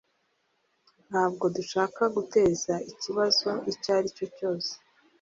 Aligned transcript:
Ntabwo 1.09 1.45
dushaka 1.55 2.01
guteza 2.15 2.73
ikibazo 2.91 3.49
icyo 3.71 3.89
ari 3.97 4.07
cyo 4.15 4.25
cyose. 4.35 4.71